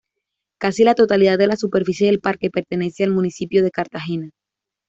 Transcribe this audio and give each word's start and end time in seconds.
Casi 0.59 0.83
la 0.83 0.95
totalidad 0.95 1.37
de 1.37 1.45
la 1.45 1.55
superficie 1.55 2.07
del 2.07 2.19
parque 2.21 2.49
pertenece 2.49 3.03
al 3.03 3.11
municipio 3.11 3.61
de 3.63 3.69
Cartagena. 3.69 4.31